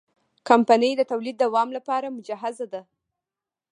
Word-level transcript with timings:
کمپنۍ 0.47 0.91
د 0.97 1.01
تولید 1.11 1.35
دوام 1.43 1.67
لپاره 1.77 2.07
مجهزه 2.17 2.65
ده. 2.73 2.81